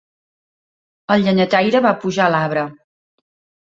El 1.17 1.23
llenyataire 1.27 1.85
va 1.89 1.95
pujar 2.03 2.29
a 2.31 2.35
l'arbre. 2.39 2.69